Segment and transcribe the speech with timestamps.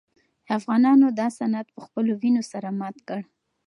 [0.57, 3.19] افغانانو دا سند په خپلو وینو سره مات کړ.